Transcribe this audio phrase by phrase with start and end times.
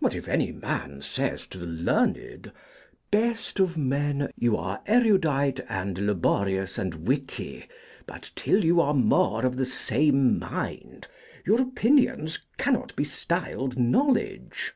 [0.00, 2.50] But if any man says to the learned:
[3.12, 7.68] 'Best of men, you are erudite, and laborious and witty;
[8.04, 11.06] but, till you are more of the same mind,
[11.46, 14.74] your opinions cannot be styled knowledge.